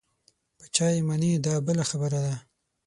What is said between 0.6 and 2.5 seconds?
چا یې منې دا بله خبره ده.